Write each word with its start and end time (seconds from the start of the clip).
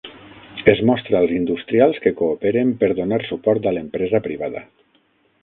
Es 0.71 0.79
mostra 0.89 1.19
als 1.19 1.33
industrials 1.35 1.99
que 2.07 2.13
cooperen 2.23 2.73
per 2.81 2.91
donar 3.01 3.21
suport 3.29 3.69
a 3.73 3.77
l'empresa 3.79 4.25
privada. 4.31 4.65